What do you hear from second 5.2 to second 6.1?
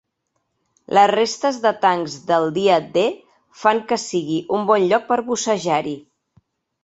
bussejar-hi.